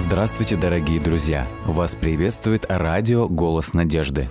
Здравствуйте, 0.00 0.56
дорогие 0.56 0.98
друзья! 0.98 1.46
Вас 1.66 1.94
приветствует 1.94 2.64
радио 2.70 3.28
«Голос 3.28 3.74
надежды». 3.74 4.30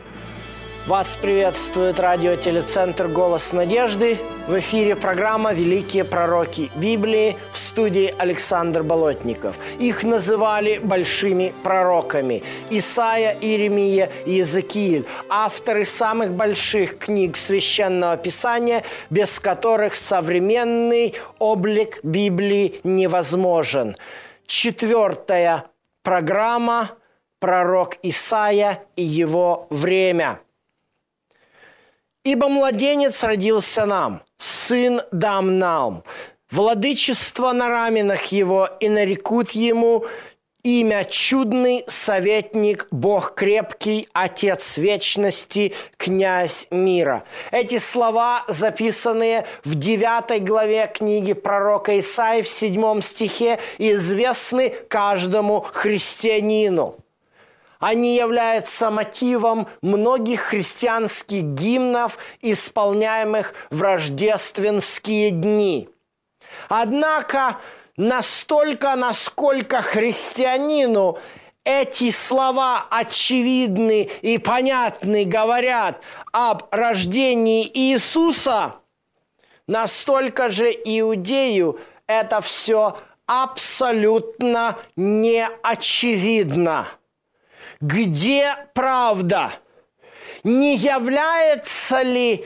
Вас 0.87 1.15
приветствует 1.21 1.99
радиотелецентр 1.99 3.07
«Голос 3.07 3.53
надежды». 3.53 4.17
В 4.47 4.57
эфире 4.57 4.95
программа 4.95 5.53
«Великие 5.53 6.05
пророки 6.05 6.71
Библии» 6.75 7.37
в 7.51 7.57
студии 7.59 8.11
Александр 8.17 8.81
Болотников. 8.81 9.59
Их 9.77 10.03
называли 10.03 10.79
большими 10.79 11.53
пророками. 11.61 12.41
Исаия, 12.71 13.37
Иеремия 13.39 14.09
Иезекииль– 14.25 15.05
авторы 15.29 15.85
самых 15.85 16.33
больших 16.33 16.97
книг 16.97 17.37
Священного 17.37 18.17
Писания, 18.17 18.83
без 19.11 19.39
которых 19.39 19.93
современный 19.93 21.13
облик 21.37 21.99
Библии 22.01 22.81
невозможен. 22.83 23.95
Четвертая 24.49 25.65
программа 26.01 26.97
«Пророк 27.37 27.97
Исаия 28.01 28.83
и 28.95 29.03
его 29.03 29.67
время». 29.69 30.39
Ибо 32.23 32.49
младенец 32.49 33.23
родился 33.23 33.85
нам, 33.85 34.23
сын 34.37 35.01
дам 35.11 35.59
нам, 35.59 36.03
владычество 36.49 37.51
на 37.51 37.67
раменах 37.67 38.23
его, 38.31 38.67
и 38.79 38.89
нарекут 38.89 39.51
ему 39.51 40.07
имя 40.69 41.03
чудный, 41.03 41.83
советник, 41.87 42.87
Бог 42.91 43.33
крепкий, 43.33 44.07
Отец 44.13 44.77
вечности, 44.77 45.73
князь 45.97 46.67
мира. 46.69 47.23
Эти 47.51 47.79
слова, 47.79 48.43
записанные 48.47 49.45
в 49.63 49.75
9 49.75 50.43
главе 50.43 50.91
книги 50.93 51.33
пророка 51.33 51.99
Исаи 51.99 52.43
в 52.43 52.47
7 52.47 53.01
стихе, 53.01 53.59
известны 53.79 54.69
каждому 54.87 55.61
христианину– 55.61 56.97
они 57.79 58.17
являются 58.17 58.91
мотивом 58.91 59.69
многих 59.81 60.41
христианских 60.41 61.43
гимнов, 61.43 62.17
исполняемых 62.41 63.53
в 63.69 63.81
рождественские 63.81 65.31
дни. 65.31 65.87
Однако 66.67 67.57
настолько, 67.99 68.95
насколько 68.95 69.83
христианину 69.83 71.19
эти 71.63 72.09
слова 72.09 72.87
очевидны 72.89 74.09
и 74.21 74.39
понятны, 74.39 75.25
говорят 75.25 76.03
об 76.31 76.63
рождении 76.71 77.69
Иисуса, 77.71 78.77
настолько 79.67 80.49
же 80.49 80.71
иудею 80.71 81.79
это 82.07 82.41
все 82.41 82.97
абсолютно 83.27 84.79
не 84.95 85.47
очевидно– 85.61 86.87
где 87.81 88.55
правда? 88.73 89.53
Не 90.43 90.75
является 90.75 92.01
ли 92.01 92.45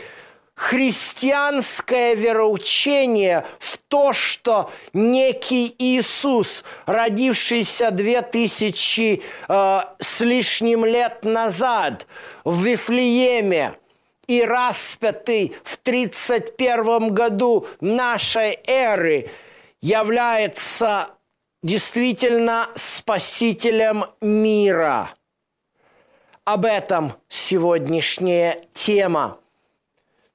христианское 0.56 2.16
вероучение 2.16 3.46
в 3.60 3.78
то, 3.88 4.14
что 4.14 4.72
некий 4.94 5.74
Иисус, 5.78 6.64
родившийся 6.86 7.92
две 7.92 8.22
тысячи 8.22 9.22
э, 9.48 9.80
с 10.00 10.20
лишним 10.22 10.86
лет 10.86 11.26
назад 11.26 12.08
в 12.44 12.64
Вифлееме 12.64 13.74
и 14.28 14.44
распятый 14.44 15.56
в 15.64 15.78
31 15.78 17.14
году 17.14 17.68
нашей 17.82 18.60
эры, 18.66 19.30
является 19.82 21.10
действительно 21.62 22.70
спасителем 22.76 24.06
мира– 24.22 25.12
об 26.46 26.66
этом 26.66 27.14
сегодняшняя 27.30 28.62
тема. 28.74 29.38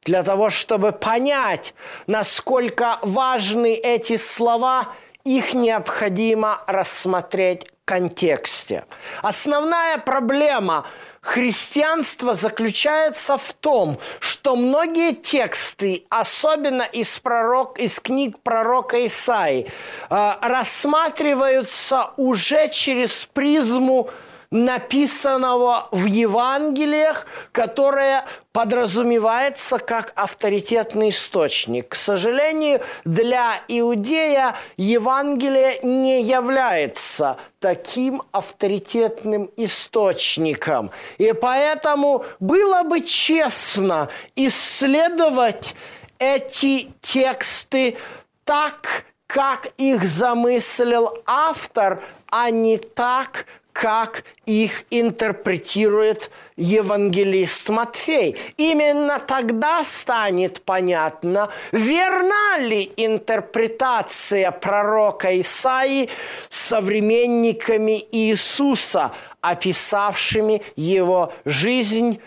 Для 0.08 0.22
того, 0.22 0.48
чтобы 0.48 0.92
понять, 0.92 1.74
насколько 2.06 2.98
важны 3.02 3.74
эти 3.74 4.16
слова, 4.16 4.88
их 5.22 5.52
необходимо 5.52 6.62
рассмотреть 6.66 7.66
в 7.66 7.84
контексте. 7.84 8.86
Основная 9.20 9.98
проблема 9.98 10.86
христианства 11.20 12.32
заключается 12.34 13.36
в 13.36 13.52
том, 13.52 13.98
что 14.18 14.56
многие 14.56 15.12
тексты, 15.12 16.06
особенно 16.08 16.84
из, 16.84 17.18
пророк, 17.18 17.78
из 17.78 18.00
книг 18.00 18.38
пророка 18.42 19.04
Исаи, 19.04 19.66
э, 20.08 20.32
рассматриваются 20.40 22.12
уже 22.16 22.70
через 22.70 23.26
призму 23.26 24.08
написанного 24.50 25.88
в 25.92 26.06
Евангелиях, 26.06 27.26
которое 27.52 28.24
подразумевается 28.52 29.78
как 29.78 30.12
авторитетный 30.16 31.10
источник. 31.10 31.90
К 31.90 31.94
сожалению, 31.94 32.80
для 33.04 33.60
иудея 33.68 34.54
Евангелие 34.76 35.80
не 35.82 36.22
является 36.22 37.36
таким 37.60 38.22
авторитетным 38.32 39.50
источником. 39.56 40.90
И 41.18 41.32
поэтому 41.32 42.24
было 42.40 42.84
бы 42.84 43.02
честно 43.02 44.08
исследовать 44.34 45.74
эти 46.18 46.90
тексты 47.00 47.96
так, 48.44 49.04
как 49.26 49.68
их 49.76 50.04
замыслил 50.04 51.18
автор, 51.26 52.02
а 52.30 52.50
не 52.50 52.78
так, 52.78 53.46
как 53.78 54.24
их 54.44 54.86
интерпретирует 54.90 56.32
евангелист 56.56 57.68
Матфей. 57.68 58.36
Именно 58.56 59.20
тогда 59.20 59.84
станет 59.84 60.62
понятно, 60.62 61.48
верна 61.70 62.58
ли 62.58 62.90
интерпретация 62.96 64.50
пророка 64.50 65.40
Исаии 65.40 66.10
современниками 66.48 68.04
Иисуса, 68.10 69.12
описавшими 69.42 70.60
его 70.74 71.32
жизнь 71.44 72.20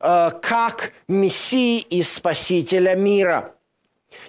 э, 0.00 0.30
как 0.40 0.92
Мессии 1.06 1.80
и 1.80 2.02
Спасителя 2.02 2.94
мира. 2.94 3.53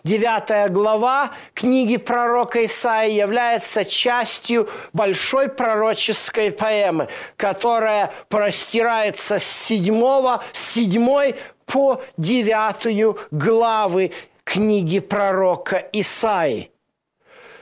Девятая 0.04 0.70
глава 0.70 1.32
книги 1.54 1.98
пророка 1.98 2.64
Исаии 2.66 3.14
является 3.14 3.84
частью 3.84 4.70
большой 4.94 5.50
пророческой 5.50 6.52
поэмы, 6.52 7.08
которая 7.38 8.14
простирается 8.30 9.40
с 9.40 9.44
седьмого, 9.44 10.44
седьмой 10.54 11.36
по 11.66 12.02
девятую 12.18 13.18
главы 13.32 14.12
книги 14.44 15.00
пророка 15.00 15.78
Исаии. 15.92 16.72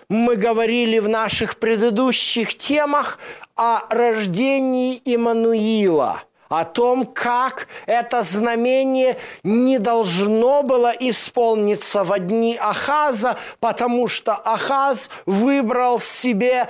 Мы 0.09 0.35
говорили 0.35 0.99
в 0.99 1.07
наших 1.07 1.57
предыдущих 1.59 2.57
темах 2.57 3.19
о 3.55 3.83
рождении 3.89 5.01
Иммануила– 5.05 6.23
о 6.49 6.65
том, 6.65 7.05
как 7.05 7.67
это 7.85 8.21
знамение 8.21 9.17
не 9.43 9.79
должно 9.79 10.63
было 10.63 10.93
исполниться 10.99 12.03
в 12.03 12.17
дни 12.19 12.57
Ахаза, 12.59 13.37
потому 13.59 14.07
что 14.07 14.33
Ахаз 14.33 15.09
выбрал 15.25 15.99
себе 15.99 16.67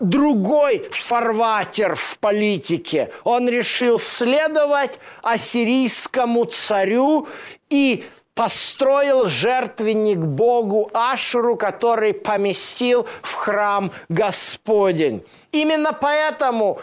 другой 0.00 0.88
фарватер 0.90 1.94
в 1.94 2.18
политике. 2.18 3.10
Он 3.24 3.48
решил 3.48 3.98
следовать 3.98 4.98
ассирийскому 5.22 6.44
царю 6.44 7.28
и 7.70 8.04
построил 8.34 9.26
жертвенник 9.26 10.18
Богу 10.18 10.90
Ашуру, 10.94 11.56
который 11.56 12.14
поместил 12.14 13.06
в 13.22 13.34
храм 13.34 13.92
Господень. 14.08 15.24
Именно 15.52 15.92
поэтому 15.92 16.80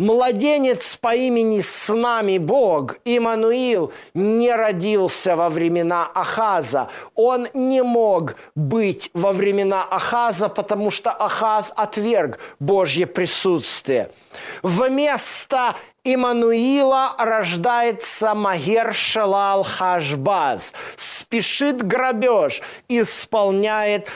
Младенец 0.00 0.96
по 0.96 1.14
имени 1.14 1.60
с 1.60 1.92
нами 1.92 2.38
Бог, 2.38 2.96
Имануил, 3.04 3.92
не 4.14 4.50
родился 4.50 5.36
во 5.36 5.50
времена 5.50 6.10
Ахаза. 6.14 6.88
Он 7.14 7.48
не 7.52 7.82
мог 7.82 8.36
быть 8.54 9.10
во 9.12 9.32
времена 9.32 9.84
Ахаза, 9.84 10.48
потому 10.48 10.90
что 10.90 11.10
Ахаз 11.10 11.70
отверг 11.76 12.38
Божье 12.58 13.06
присутствие. 13.06 14.10
Вместо 14.62 15.76
Имануила 16.02 17.14
рождается 17.18 18.34
Магер 18.34 18.94
Шалал 18.94 19.64
Хашбаз. 19.64 20.72
Спешит 20.96 21.82
грабеж, 21.82 22.62
исполняет 22.88 24.08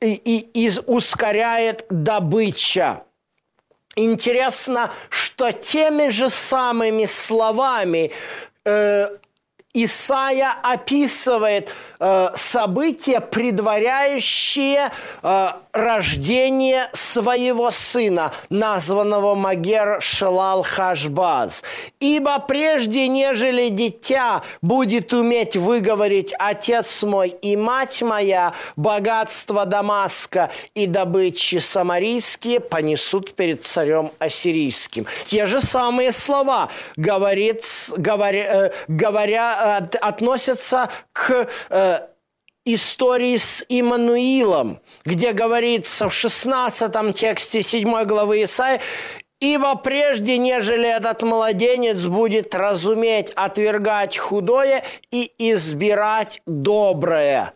и, 0.00 0.14
и, 0.14 0.66
и 0.66 0.72
ускоряет 0.84 1.86
добыча. 1.90 3.04
Интересно, 3.96 4.90
что 5.10 5.52
теми 5.52 6.08
же 6.08 6.30
самыми 6.30 7.06
словами 7.06 8.10
э, 8.64 9.08
Исаия 9.74 10.52
описывает 10.62 11.74
э, 11.98 12.28
события, 12.34 13.20
предваряющие 13.20 14.90
э, 15.22 15.48
рождение 15.72 16.90
своего 16.92 17.70
сына, 17.70 18.34
названного 18.50 19.34
Магер 19.34 20.02
Шелал 20.02 20.62
Хашбаз. 20.62 21.62
«Ибо 22.00 22.38
прежде, 22.40 23.08
нежели 23.08 23.70
дитя 23.70 24.42
будет 24.60 25.14
уметь 25.14 25.56
выговорить 25.56 26.34
«Отец 26.38 27.02
мой 27.02 27.30
и 27.30 27.56
мать 27.56 28.02
моя», 28.02 28.52
богатство 28.76 29.64
Дамаска 29.64 30.50
и 30.74 30.86
добычи 30.86 31.56
самарийские 31.56 32.60
понесут 32.60 33.32
перед 33.32 33.64
царем 33.64 34.10
ассирийским». 34.18 35.06
Те 35.24 35.46
же 35.46 35.62
самые 35.62 36.12
слова 36.12 36.68
говорит, 36.96 37.64
говоря, 37.96 38.66
э, 38.66 38.70
говоря 38.88 39.61
относятся 39.62 40.88
к 41.12 41.48
э, 41.70 42.00
истории 42.64 43.36
с 43.36 43.64
Иммануилом, 43.68 44.80
где 45.04 45.32
говорится 45.32 46.08
в 46.08 46.14
16 46.14 47.16
тексте 47.16 47.62
7 47.62 48.04
главы 48.04 48.44
Исаи, 48.44 48.80
«Ибо 49.40 49.74
прежде, 49.74 50.38
нежели 50.38 50.88
этот 50.88 51.22
младенец 51.22 52.06
будет 52.06 52.54
разуметь 52.54 53.30
отвергать 53.30 54.16
худое 54.16 54.84
и 55.10 55.32
избирать 55.38 56.40
доброе». 56.46 57.54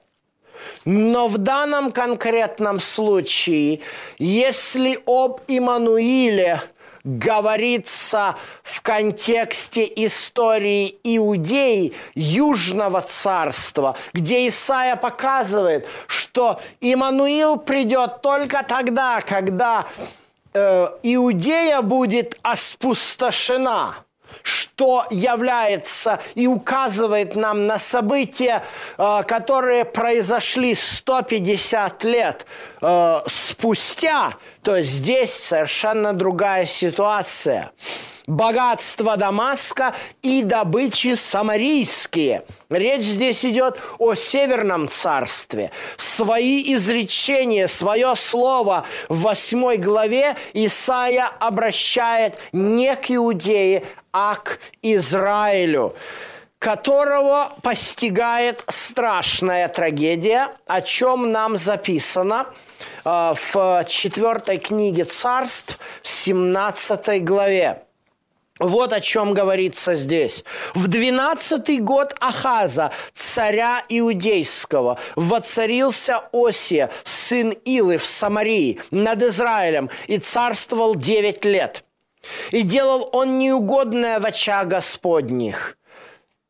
Но 0.85 1.29
в 1.29 1.39
данном 1.39 1.93
конкретном 1.93 2.81
случае, 2.81 3.81
если 4.19 4.99
об 5.07 5.43
Иммануиле– 5.47 6.61
говорится 7.07 8.35
в 8.63 8.83
контексте 8.83 9.91
истории 9.97 10.99
Иудеи, 11.05 11.95
Южного 12.15 13.01
царства, 13.01 13.97
где 14.13 14.49
Исаия 14.49 14.97
показывает, 14.97 15.89
что 16.09 16.61
Иммануил 16.81 17.57
придет 17.57 18.21
только 18.23 18.65
тогда, 18.69 19.21
когда 19.21 19.87
э, 20.53 20.89
Иудея 21.05 21.81
будет 21.81 22.37
опустошена– 22.43 23.95
что 24.47 25.05
является 25.11 26.21
и 26.37 26.47
указывает 26.47 27.35
нам 27.35 27.67
на 27.67 27.79
события, 27.79 28.63
э, 28.97 29.23
которые 29.27 29.85
произошли 29.85 30.77
150 30.77 32.05
лет 32.05 32.47
э, 32.81 33.19
спустя, 33.27 34.35
то 34.63 34.81
здесь 34.83 35.35
совершенно 35.35 36.13
другая 36.13 36.65
ситуация 36.65 37.73
богатства 38.27 39.17
Дамаска 39.17 39.95
и 40.23 40.43
добычи 40.43 41.15
самарийские. 41.15 42.45
Речь 42.69 43.05
здесь 43.05 43.45
идет 43.45 43.79
о 43.99 44.15
Северном 44.15 44.89
царстве. 44.89 45.71
Свои 45.97 46.75
изречения, 46.75 47.69
свое 47.69 48.15
слово 48.17 48.85
в 49.09 49.23
восьмой 49.23 49.77
главе 49.77 50.37
Исаия 50.53 51.31
обращает 51.39 52.39
не 52.53 52.95
к 52.97 53.11
Иудее, 53.11 53.85
а 54.13 54.37
к 54.37 54.59
Израилю 54.83 55.95
которого 56.59 57.53
постигает 57.63 58.65
страшная 58.69 59.69
трагедия, 59.69 60.49
о 60.67 60.81
чем 60.81 61.31
нам 61.31 61.57
записано 61.57 62.47
э, 63.05 63.35
в 63.53 63.85
четвертой 63.87 64.57
книге 64.57 65.05
царств, 65.05 65.79
17 66.03 67.23
главе. 67.23 67.86
Вот 68.59 68.93
о 68.95 69.01
чем 69.01 69.35
говорится 69.35 69.95
здесь. 69.95 70.43
В 70.75 70.89
двенадцатый 70.89 71.79
год 71.79 72.15
Ахаза, 72.21 72.91
царя 73.15 73.83
Иудейского, 73.89 74.99
воцарился 75.15 76.23
Осия, 76.33 76.91
сын 77.05 77.51
Илы 77.51 77.99
в 77.99 78.07
Самарии, 78.07 78.81
над 78.91 79.23
Израилем, 79.23 79.91
и 80.07 80.17
царствовал 80.17 80.95
девять 80.95 81.45
лет. 81.45 81.85
И 82.51 82.63
делал 82.63 83.09
он 83.13 83.39
неугодное 83.39 84.19
в 84.21 84.27
очах 84.27 84.67
Господних, 84.67 85.77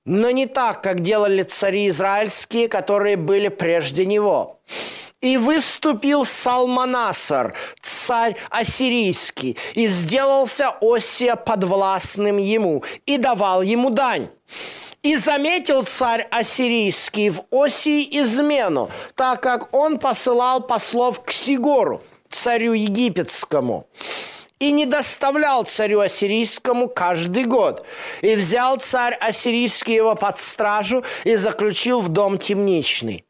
но 0.05 0.31
не 0.31 0.47
так, 0.47 0.83
как 0.83 1.01
делали 1.01 1.43
цари 1.43 1.89
израильские, 1.89 2.69
которые 2.69 3.17
были 3.17 3.49
прежде 3.49 4.07
него. 4.07 4.61
И 5.27 5.37
выступил 5.39 6.25
Салманасар, 6.25 7.53
царь 7.83 8.37
ассирийский, 8.49 9.57
и 9.75 9.89
сделался 9.89 10.71
Осия 10.81 11.35
подвластным 11.35 12.37
ему, 12.37 12.85
и 13.07 13.19
давал 13.19 13.63
ему 13.63 13.91
дань. 13.91 14.29
И 15.03 15.17
заметил 15.17 15.83
царь 15.83 16.29
ассирийский 16.31 17.31
в 17.31 17.43
Осии 17.51 18.07
измену, 18.21 18.89
так 19.17 19.43
как 19.43 19.75
он 19.75 19.99
посылал 19.99 20.61
послов 20.61 21.25
к 21.25 21.33
Сигору, 21.33 22.03
царю 22.31 22.75
египетскому 22.75 23.89
и 24.61 24.71
не 24.71 24.87
доставлял 24.87 25.65
царю 25.65 26.01
ассирийскому 26.01 26.89
каждый 26.89 27.47
год. 27.47 27.85
И 28.23 28.37
взял 28.37 28.77
царь 28.77 29.15
ассирийский 29.15 29.95
его 29.95 30.15
под 30.15 30.39
стражу 30.39 31.03
и 31.25 31.35
заключил 31.35 32.01
в 32.01 32.11
дом 32.11 32.39
темничный. 32.39 33.25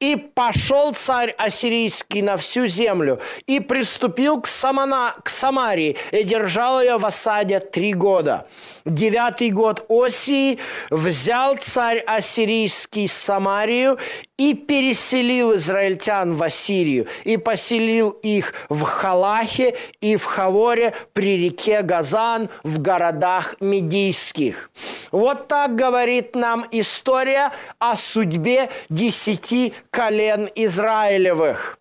И 0.00 0.16
пошел 0.16 0.94
царь 0.94 1.34
ассирийский 1.36 2.22
на 2.22 2.38
всю 2.38 2.66
землю 2.66 3.20
и 3.46 3.60
приступил 3.60 4.40
к, 4.40 4.46
Самана, 4.46 5.14
к 5.22 5.28
Самарии 5.28 5.96
и 6.10 6.24
держал 6.24 6.80
ее 6.80 6.96
в 6.96 7.04
осаде 7.04 7.60
три 7.60 7.92
года. 7.92 8.46
Девятый 8.86 9.50
год 9.50 9.84
Осии 9.90 10.58
взял 10.90 11.56
царь 11.56 11.98
ассирийский 11.98 13.08
Самарию 13.08 13.98
и 14.38 14.54
переселил 14.54 15.56
израильтян 15.56 16.34
в 16.34 16.42
Ассирию 16.42 17.06
и 17.24 17.36
поселил 17.36 18.10
их 18.22 18.54
в 18.70 18.82
Халахе 18.84 19.76
и 20.00 20.16
в 20.16 20.24
Хаворе 20.24 20.94
при 21.12 21.36
реке 21.36 21.82
Газан 21.82 22.48
в 22.62 22.80
городах 22.80 23.56
медийских. 23.60 24.70
Вот 25.12 25.48
так 25.48 25.74
говорит 25.74 26.34
нам 26.36 26.64
история 26.70 27.52
о 27.78 27.98
судьбе 27.98 28.70
десяти 28.88 29.74
колен 29.90 30.48
Израилевых. 30.54 31.78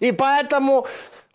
И 0.00 0.12
поэтому 0.12 0.86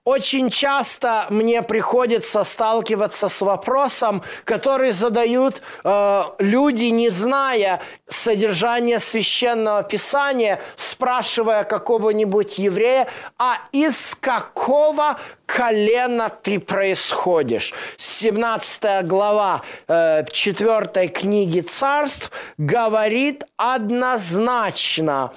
очень 0.05 0.49
часто 0.49 1.27
мне 1.29 1.61
приходится 1.61 2.43
сталкиваться 2.43 3.29
с 3.29 3.39
вопросом, 3.39 4.21
который 4.43 4.91
задают 4.91 5.61
э, 5.85 6.23
люди, 6.39 6.85
не 6.85 7.09
зная 7.09 7.81
содержания 8.09 8.99
священного 8.99 9.81
писания, 9.83 10.59
спрашивая 10.75 11.63
какого-нибудь 11.63 12.57
еврея, 12.57 13.07
а 13.37 13.59
из 13.71 14.13
какого 14.19 15.17
колена 15.45 16.29
ты 16.29 16.59
происходишь? 16.59 17.73
17 17.95 19.07
глава 19.07 19.61
э, 19.87 20.25
4 20.29 21.07
книги 21.07 21.61
царств 21.61 22.29
говорит 22.57 23.45
однозначно 23.55 25.31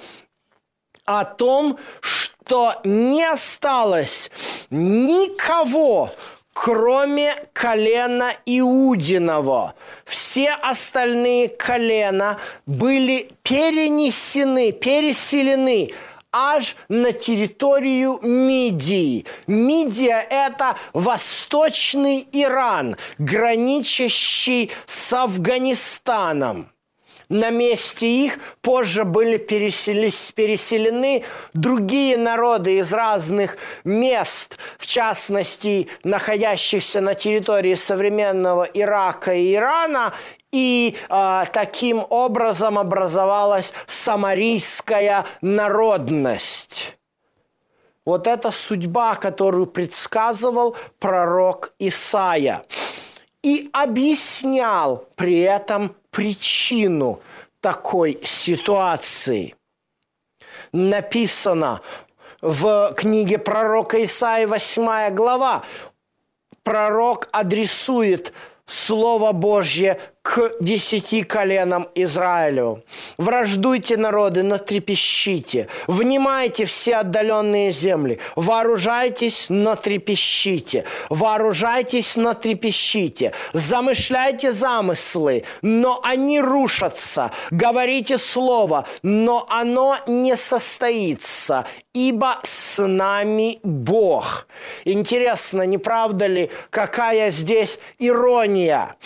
о 1.07 1.23
том, 1.25 1.79
что 2.01 2.75
не 2.83 3.23
осталось 3.23 4.29
никого, 4.69 6.11
кроме 6.53 7.33
колена 7.53 8.31
Иудиного. 8.45 9.73
Все 10.05 10.51
остальные 10.51 11.47
колена 11.47 12.39
были 12.65 13.31
перенесены, 13.41 14.71
переселены 14.73 15.93
аж 16.31 16.75
на 16.89 17.13
территорию 17.13 18.19
Мидии. 18.21 19.25
Мидия– 19.47 20.19
это 20.29 20.75
восточный 20.93 22.27
Иран, 22.33 22.97
граничащий 23.17 24.71
с 24.85 25.13
Афганистаном 25.13 26.69
на 27.29 27.49
месте 27.49 28.07
их 28.07 28.39
позже 28.61 29.03
были 29.03 29.37
переселены 29.37 31.23
другие 31.53 32.17
народы 32.17 32.77
из 32.77 32.93
разных 32.93 33.57
мест, 33.83 34.57
в 34.77 34.85
частности, 34.85 35.89
находящихся 36.03 37.01
на 37.01 37.15
территории 37.15 37.75
современного 37.75 38.63
Ирака 38.63 39.33
и 39.33 39.53
Ирана, 39.53 40.13
и 40.51 40.95
э, 41.09 41.43
таким 41.51 42.05
образом 42.09 42.79
образовалась 42.79 43.73
самарийская 43.85 45.25
народность. 45.41 46.97
Вот 48.05 48.25
это 48.25 48.51
судьба, 48.51 49.15
которую 49.15 49.65
предсказывал 49.67 50.77
пророк 50.99 51.73
Исаия. 51.77 52.63
И 53.43 53.69
объяснял 53.73 55.09
при 55.15 55.41
этом 55.41 55.93
причину 56.17 57.21
такой 57.61 58.19
ситуации. 58.23 59.53
Написано 60.71 61.81
в 62.41 62.91
книге 62.97 63.37
пророка 63.37 64.03
Исаия 64.03 64.47
8 64.47 65.13
глава. 65.13 65.63
Пророк 66.63 67.29
адресует 67.31 68.33
Слово 68.65 69.31
Божье 69.31 70.01
к 70.27 70.51
десяти 70.59 71.23
коленам 71.23 71.87
Израилю. 71.95 72.83
Враждуйте 73.17 73.95
народы, 73.95 74.43
но 74.43 74.57
трепещите. 74.57 75.69
Внимайте 75.87 76.65
все 76.65 76.97
отдаленные 76.97 77.71
земли. 77.71 78.19
Вооружайтесь, 78.35 79.45
но 79.47 79.75
трепещите. 79.75 80.83
Вооружайтесь, 81.09 82.17
но 82.17 82.33
трепещите. 82.33 83.31
Замышляйте 83.53 84.51
замыслы, 84.51 85.45
но 85.61 86.01
они 86.03 86.41
рушатся. 86.41 87.31
Говорите 87.49 88.17
слово, 88.17 88.85
но 89.03 89.47
оно 89.49 89.95
не 90.07 90.35
состоится, 90.35 91.65
ибо 91.93 92.39
с 92.43 92.85
нами 92.85 93.61
Бог. 93.63 94.47
Интересно, 94.83 95.61
не 95.61 95.77
правда 95.77 96.27
ли, 96.27 96.51
какая 96.69 97.31
здесь 97.31 97.79
ирония? 97.97 98.97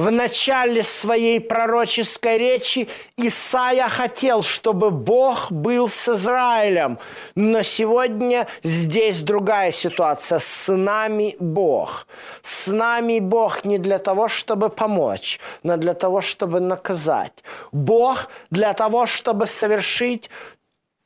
В 0.00 0.10
начале 0.10 0.82
своей 0.82 1.40
пророческой 1.40 2.38
речи 2.38 2.88
Исаия 3.18 3.86
хотел, 3.86 4.40
чтобы 4.40 4.90
Бог 4.90 5.52
был 5.52 5.90
с 5.90 6.08
Израилем. 6.08 6.98
Но 7.34 7.60
сегодня 7.60 8.46
здесь 8.62 9.20
другая 9.20 9.72
ситуация. 9.72 10.38
С 10.38 10.72
нами 10.72 11.36
Бог. 11.38 12.06
С 12.40 12.68
нами 12.68 13.20
Бог 13.20 13.66
не 13.66 13.76
для 13.76 13.98
того, 13.98 14.28
чтобы 14.28 14.70
помочь, 14.70 15.38
но 15.62 15.76
для 15.76 15.92
того, 15.92 16.22
чтобы 16.22 16.60
наказать. 16.60 17.44
Бог 17.70 18.30
для 18.50 18.72
того, 18.72 19.04
чтобы 19.04 19.46
совершить 19.46 20.30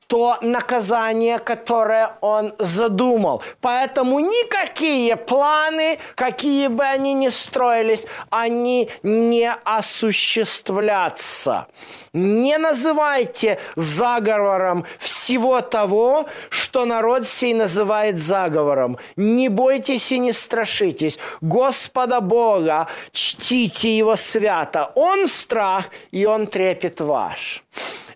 то 0.06 0.38
наказание, 0.40 1.38
которое 1.38 2.12
он 2.20 2.52
задумал. 2.58 3.42
Поэтому 3.60 4.20
никакие 4.20 5.16
планы, 5.16 5.98
какие 6.14 6.68
бы 6.68 6.84
они 6.84 7.14
ни 7.14 7.28
строились, 7.28 8.06
они 8.30 8.90
не 9.02 9.50
осуществлятся. 9.64 11.66
Не 12.12 12.58
называйте 12.58 13.58
заговором 13.74 14.84
всего 14.98 15.60
того, 15.60 16.26
что 16.48 16.84
народ 16.84 17.26
сей 17.26 17.54
называет 17.54 18.18
заговором. 18.18 18.98
Не 19.16 19.48
бойтесь 19.48 20.12
и 20.12 20.18
не 20.18 20.32
страшитесь. 20.32 21.18
Господа 21.40 22.20
Бога 22.20 22.86
чтите 23.10 23.98
Его 23.98 24.16
свято. 24.16 24.92
Он 24.94 25.26
страх, 25.26 25.86
и 26.12 26.24
Он 26.24 26.46
трепет 26.46 27.00
ваш. 27.00 27.64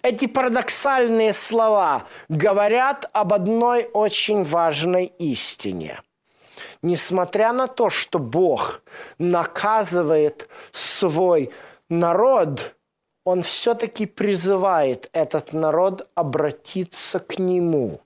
Эти 0.03 0.27
парадоксальные 0.27 1.33
слова 1.33 2.07
говорят 2.29 3.09
об 3.13 3.33
одной 3.33 3.89
очень 3.93 4.43
важной 4.43 5.07
истине. 5.19 6.01
Несмотря 6.83 7.53
на 7.53 7.67
то, 7.67 7.91
что 7.91 8.19
Бог 8.19 8.83
наказывает 9.19 10.49
свой 10.73 11.53
народ, 11.89 12.77
Он 13.25 13.43
все-таки 13.43 14.07
призывает 14.07 15.11
этот 15.13 15.53
народ 15.53 16.09
обратиться 16.15 17.19
к 17.19 17.39
Нему. 17.39 18.01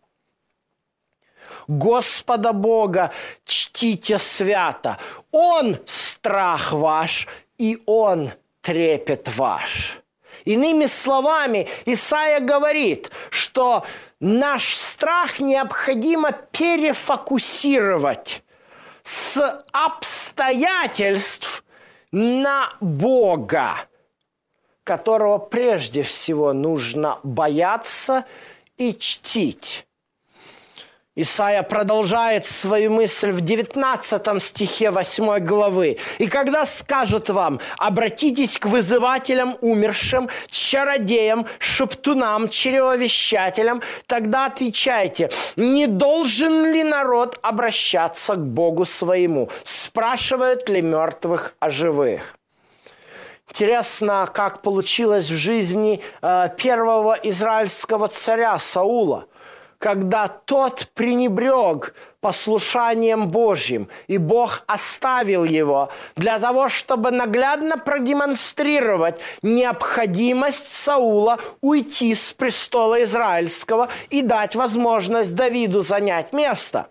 Господа 1.69 2.53
Бога 2.53 3.13
чтите 3.45 4.19
свято. 4.19 4.99
Он 5.31 5.77
страх 5.85 6.73
ваш, 6.73 7.29
и 7.59 7.83
Он 7.87 8.31
трепет 8.63 9.29
ваш. 9.37 10.02
Иными 10.45 10.87
словами, 10.87 11.69
Исаия 11.87 12.41
говорит, 12.41 13.13
что 13.31 13.87
наш 14.21 14.75
страх 14.75 15.41
необходимо 15.41 16.33
перефокусировать 16.33 18.43
с 19.03 19.65
обстоятельств 19.73 21.65
на 22.11 22.73
Бога, 22.81 23.87
которого 24.85 25.39
прежде 25.39 26.03
всего 26.03 26.53
нужно 26.53 27.19
бояться 27.23 28.27
и 28.77 28.93
чтить. 28.95 29.87
Исайя 31.15 31.63
продолжает 31.63 32.47
свою 32.47 32.91
мысль 32.91 33.33
в 33.33 33.43
19 33.43 34.43
стихе 34.43 34.91
8 34.91 35.41
главы. 35.41 35.99
«И 36.17 36.27
когда 36.27 36.65
скажут 36.65 37.29
вам, 37.29 37.61
обратитесь 37.77 38.57
к 38.59 38.65
вызывателям 38.65 39.59
умершим, 39.61 40.31
чародеям, 40.49 41.47
шептунам, 41.59 42.49
чревовещателям, 42.49 43.83
тогда 44.07 44.47
отвечайте, 44.47 45.29
не 45.57 45.87
должен 45.87 46.73
ли 46.73 46.83
народ 46.83 47.39
обращаться 47.43 48.37
к 48.37 48.47
Богу 48.47 48.87
своему? 48.87 49.51
Спрашивают 49.65 50.71
ли 50.71 50.81
мертвых 50.81 51.55
о 51.61 51.69
живых?» 51.69 52.39
Интересно, 53.51 54.27
как 54.33 54.63
получилось 54.63 55.29
в 55.29 55.37
жизни 55.37 56.01
э, 56.23 56.49
первого 56.57 57.19
израильского 57.23 58.09
царя 58.09 58.59
Саула– 58.59 59.27
когда 59.83 60.29
тот 60.29 60.91
пренебрег 60.95 61.93
послушанием 62.23 63.29
Божьим, 63.29 63.89
и 64.07 64.17
Бог 64.17 64.63
оставил 64.69 65.45
его 65.45 65.91
для 66.17 66.39
того, 66.39 66.69
чтобы 66.69 67.11
наглядно 67.11 67.77
продемонстрировать 67.77 69.21
необходимость 69.43 70.69
Саула 70.73 71.39
уйти 71.61 72.15
с 72.15 72.33
престола 72.33 73.03
израильского 73.03 73.89
и 74.09 74.23
дать 74.23 74.55
возможность 74.55 75.35
Давиду 75.35 75.83
занять 75.83 76.33
место. 76.33 76.87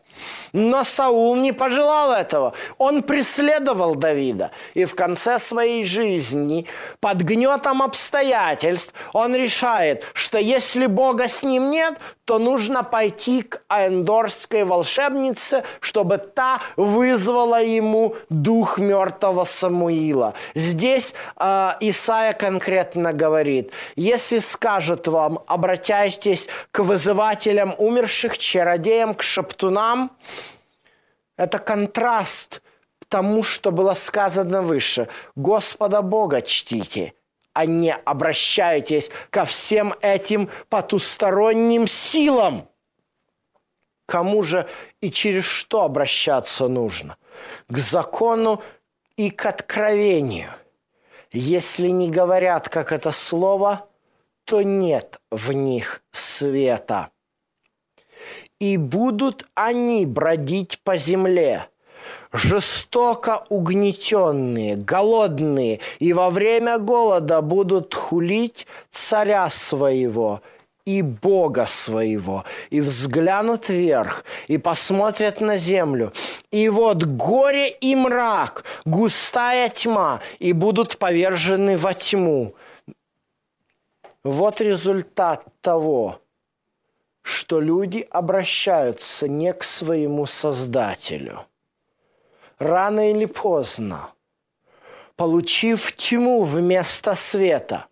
Но 0.54 0.84
Саул 0.84 1.36
не 1.36 1.54
пожелал 1.54 2.12
этого. 2.12 2.54
Он 2.78 3.04
преследовал 3.04 3.96
Давида. 3.96 4.52
И 4.74 4.86
в 4.86 4.96
конце 4.96 5.40
своей 5.40 5.86
жизни, 5.86 6.66
под 7.00 7.22
гнетом 7.22 7.82
обстоятельств, 7.82 8.94
он 9.14 9.36
решает, 9.36 10.06
что 10.14 10.38
если 10.38 10.88
Бога 10.88 11.28
с 11.28 11.44
ним 11.44 11.72
нет, 11.72 11.98
то 12.26 12.40
нужно 12.40 12.84
пойти 12.84 13.44
к 13.44 13.62
аэндорской 13.68 14.64
волшебнице, 14.64 15.21
чтобы 15.80 16.18
та 16.18 16.62
вызвала 16.75 17.62
ему 17.63 18.16
дух 18.30 18.78
мертвого 18.78 19.44
Самуила. 19.44 20.34
Здесь 20.56 21.13
э, 21.38 21.72
Исаия 21.82 22.34
конкретно 22.34 23.13
говорит, 23.13 23.72
если 23.96 24.40
скажет 24.40 25.08
вам, 25.08 25.40
обратяйтесь 25.48 26.50
к 26.72 26.80
вызывателям 26.80 27.75
умерших, 27.78 28.38
чародеям, 28.38 29.13
к 29.13 29.24
шептунам, 29.24 30.12
это 31.38 31.60
контраст 31.60 32.62
тому, 33.12 33.44
что 33.44 33.72
было 33.72 33.94
сказано 33.94 34.62
выше. 34.62 35.08
Господа 35.36 36.01
Бога 36.01 36.42
чтите, 36.42 37.13
а 37.54 37.66
не 37.66 37.94
обращайтесь 37.94 39.12
ко 39.30 39.44
всем 39.44 39.94
этим 40.01 40.50
потусторонним 40.70 41.88
силам. 41.88 42.70
Кому 44.12 44.44
же 44.44 44.68
и 45.00 45.10
через 45.10 45.46
что 45.46 45.84
обращаться 45.84 46.68
нужно? 46.68 47.15
К 47.70 47.77
закону 47.77 48.62
и 49.15 49.30
к 49.30 49.46
откровению. 49.46 50.51
Если 51.32 51.88
не 51.88 52.12
говорят, 52.12 52.68
как 52.68 52.91
это 52.91 53.13
слово, 53.13 53.88
то 54.44 54.63
нет 54.63 55.22
в 55.32 55.53
них 55.53 56.03
света 56.12 57.10
и 58.60 58.75
будут 58.75 59.46
они 59.56 60.06
бродить 60.06 60.80
по 60.84 60.98
земле, 60.98 61.70
жестоко 62.34 63.46
угнетенные, 63.48 64.75
голодные, 64.75 65.80
и 66.00 66.12
во 66.12 66.30
время 66.30 66.80
голода 66.80 67.41
будут 67.41 67.96
хулить 67.96 68.68
царя 68.91 69.50
своего 69.50 70.41
и 70.86 71.02
Бога 71.02 71.66
своего, 71.66 72.44
и 72.70 72.82
взглянут 72.82 73.70
вверх, 73.70 74.24
и 74.48 74.58
посмотрят 74.58 75.42
на 75.42 75.58
землю. 75.58 76.14
И 76.52 76.70
вот 76.70 77.04
горе 77.04 77.70
и 77.70 77.96
мрак, 77.96 78.64
густая 78.86 79.70
тьма, 79.70 80.22
и 80.40 80.54
будут 80.54 80.98
повержены 80.98 81.78
во 81.78 81.94
тьму. 81.94 82.56
Вот 84.24 84.62
результат 84.62 85.46
того, 85.62 86.22
что 87.22 87.60
люди 87.60 88.08
обращаются 88.10 89.28
не 89.28 89.54
к 89.54 89.64
своему 89.64 90.26
Создателю. 90.26 91.46
Рано 92.60 93.12
или 93.12 93.26
поздно, 93.26 94.12
получив 95.16 95.96
тьму 95.96 96.44
вместо 96.44 97.16
света, 97.16 97.88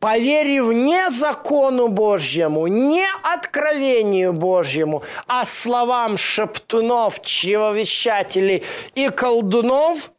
поверив 0.00 0.72
не 0.72 1.10
закону 1.10 1.88
Божьему, 1.88 2.66
не 2.66 3.06
откровению 3.22 4.32
Божьему, 4.32 5.04
а 5.28 5.44
словам 5.44 6.16
шептунов, 6.16 7.22
чревовещателей 7.22 8.64
и 8.94 9.10
колдунов, 9.10 10.10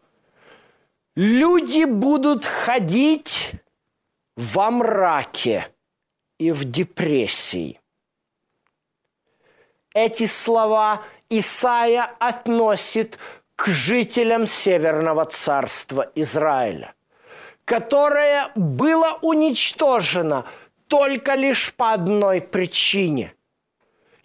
люди 1.15 1.85
будут 1.85 2.45
ходить 2.45 3.51
во 4.37 4.71
мраке 4.71 5.67
и 6.37 6.51
в 6.51 6.63
депрессии. 6.63 7.79
Эти 9.93 10.27
слова 10.27 11.01
Исаия 11.29 12.09
относит 12.19 13.19
к 13.55 13.67
жителям 13.67 14.47
Северного 14.47 15.25
царства 15.25 16.09
Израиля, 16.15 16.93
которое 17.71 18.51
было 18.55 19.17
уничтожено 19.21 20.43
только 20.89 21.35
лишь 21.35 21.73
по 21.73 21.93
одной 21.93 22.41
причине. 22.41 23.33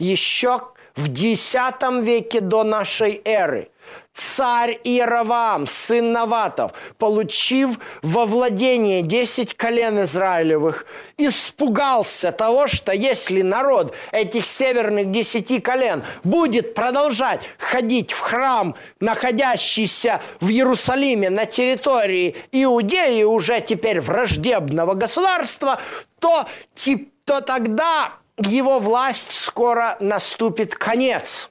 Еще 0.01 0.63
в 0.97 1.09
X 1.09 1.55
веке 2.03 2.41
до 2.41 2.65
нашей 2.65 3.23
эры 3.25 3.71
царь 4.17 4.81
Иераваам, 4.83 5.67
сын 5.67 6.11
Наватов, 6.11 6.73
получив 6.97 7.79
во 8.03 8.25
владение 8.25 9.03
10 9.03 9.55
колен 9.55 10.05
Израилевых, 10.05 10.87
испугался 11.19 12.33
того, 12.33 12.67
что 12.67 12.93
если 12.93 13.43
народ 13.43 13.95
этих 14.13 14.47
северных 14.47 15.11
десяти 15.11 15.61
колен 15.61 16.03
будет 16.25 16.75
продолжать 16.75 17.43
ходить 17.59 18.13
в 18.13 18.21
храм, 18.21 18.75
находящийся 19.01 20.23
в 20.41 20.49
Иерусалиме 20.49 21.29
на 21.29 21.45
территории 21.45 22.37
Иудеи, 22.53 23.23
уже 23.23 23.61
теперь 23.61 24.01
враждебного 24.01 24.95
государства, 24.95 25.79
то, 26.21 26.47
то 27.27 27.43
тогда 27.43 28.15
его 28.39 28.79
власть 28.79 29.33
скоро 29.33 29.99
наступит 30.01 30.75
конец. 30.75 31.51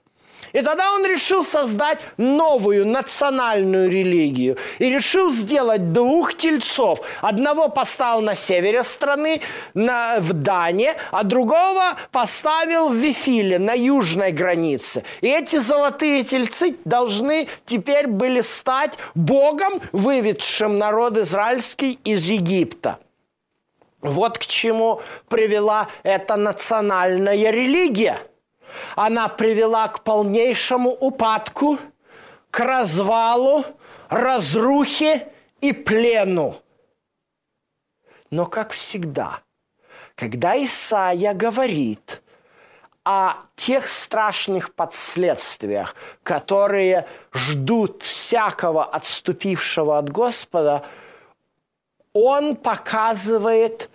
И 0.55 0.62
тогда 0.62 0.93
он 0.93 1.05
решил 1.05 1.43
создать 1.43 2.00
новую 2.15 2.88
национальную 2.88 3.89
религию. 3.89 4.57
И 4.79 4.89
решил 4.89 5.29
сделать 5.29 5.91
двух 5.91 6.38
тельцов. 6.38 7.01
Одного 7.21 7.67
поставил 7.67 8.21
на 8.21 8.35
севере 8.35 8.85
страны, 8.85 9.41
на, 9.74 10.21
в 10.21 10.31
Дане, 10.31 10.95
а 11.12 11.24
другого 11.24 11.97
поставил 12.13 12.88
в 12.88 12.95
Вифиле, 12.95 13.59
на 13.59 13.74
южной 13.74 14.31
границе. 14.31 15.03
И 15.19 15.27
эти 15.27 15.57
золотые 15.57 16.24
тельцы 16.24 16.77
должны 16.85 17.50
теперь 17.65 18.07
были 18.07 18.39
стать 18.39 18.97
Богом, 19.13 19.81
выведшим 19.91 20.77
народ 20.77 21.17
израильский 21.17 22.00
из 22.05 22.29
Египта. 22.29 23.00
Вот 24.01 24.38
к 24.38 24.45
чему 24.45 25.01
привела 25.27 25.89
эта 26.03 26.38
национальная 26.38 27.51
религия. 27.51 28.21
Она 28.96 29.27
привела 29.27 29.88
к 29.88 30.03
полнейшему 30.03 30.89
упадку, 30.89 31.79
к 32.51 32.60
развалу, 32.60 33.65
разрухе 34.10 35.32
и 35.62 35.74
плену. 35.74 36.55
Но, 38.29 38.46
как 38.46 38.72
всегда, 38.72 39.41
когда 40.15 40.62
Исаия 40.63 41.34
говорит 41.34 42.22
о 43.03 43.36
тех 43.55 43.88
страшных 43.88 44.74
последствиях, 44.74 45.96
которые 46.24 47.08
ждут 47.34 48.01
всякого 48.01 48.84
отступившего 48.84 49.98
от 50.00 50.10
Господа, 50.10 50.84
он 52.13 52.55
показывает 52.55 53.89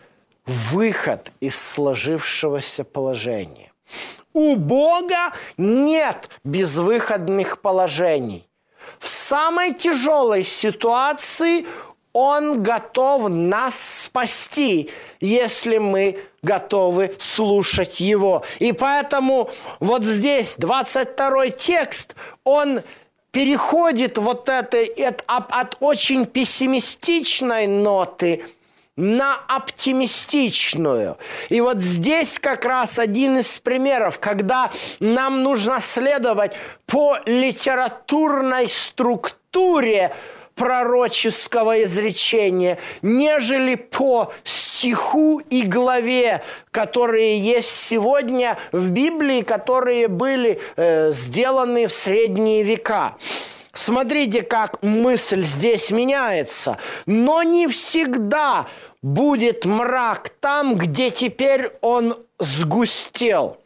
выход 0.47 1.33
из 1.41 1.61
сложившегося 1.61 2.85
положения. 2.85 3.73
У 4.33 4.57
Бога 4.57 5.33
нет 5.57 6.29
безвыходных 6.45 7.61
положений. 7.61 8.47
В 8.99 9.09
самой 9.09 9.75
тяжелой 9.75 10.45
ситуации 10.45 11.67
Он 12.13 12.63
готов 12.63 13.29
нас 13.29 14.03
спасти, 14.05 14.91
если 15.21 15.79
мы 15.79 16.19
готовы 16.43 17.15
слушать 17.19 18.01
Его. 18.01 18.43
И 18.59 18.73
поэтому 18.73 19.51
вот 19.79 20.05
здесь 20.05 20.57
22 20.59 21.51
текст, 21.51 22.17
он 22.43 22.83
переходит 23.31 24.19
вот 24.19 24.49
это 24.49 24.79
от, 24.99 25.25
от 25.29 25.77
очень 25.81 26.27
пессимистичной 26.27 27.67
ноты– 27.69 28.45
на 29.01 29.35
оптимистичную. 29.49 31.17
И 31.49 31.61
вот 31.61 31.79
здесь 31.81 32.39
как 32.39 32.65
раз 32.65 32.99
один 32.99 33.39
из 33.39 33.59
примеров, 33.59 34.21
когда 34.21 34.71
нам 35.01 35.43
нужно 35.43 35.81
следовать 35.81 36.53
по 36.87 37.19
литературной 37.25 38.69
структуре 38.69 40.13
пророческого 40.55 41.83
изречения, 41.85 42.79
нежели 43.01 43.77
по 43.77 44.33
стиху 44.45 45.39
и 45.39 45.63
главе, 45.63 46.43
которые 46.71 47.39
есть 47.39 47.71
сегодня 47.71 48.59
в 48.71 48.91
Библии, 48.91 49.41
которые 49.41 50.09
были 50.09 50.61
э, 50.77 51.13
сделаны 51.13 51.87
в 51.87 51.93
средние 51.93 52.63
века. 52.63 53.15
Смотрите, 53.81 54.43
как 54.43 54.83
мысль 54.83 55.43
здесь 55.43 55.91
меняется. 55.91 56.77
Но 57.07 57.43
не 57.43 57.67
всегда 57.67 58.67
будет 59.01 59.65
мрак 59.65 60.29
там, 60.29 60.75
где 60.75 61.11
теперь 61.11 61.73
он 61.81 62.15
сгустел. 62.39 63.57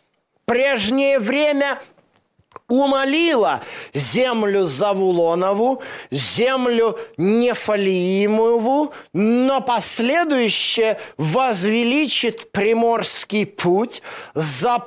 Прежнее 0.44 1.18
время 1.18 1.82
умолила 2.68 3.62
землю 3.92 4.66
Завулонову, 4.66 5.82
землю 6.12 6.96
Нефалиимову, 7.16 8.94
но 9.12 9.60
последующее 9.62 11.00
возвеличит 11.16 12.52
приморский 12.52 13.46
путь 13.46 14.00
за 14.32 14.86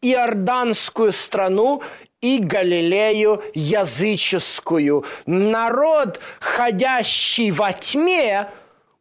Иорданскую 0.00 1.12
страну 1.12 1.82
и 2.24 2.38
Галилею 2.38 3.42
языческую. 3.52 5.04
Народ, 5.26 6.20
ходящий 6.40 7.50
во 7.50 7.74
тьме, 7.74 8.48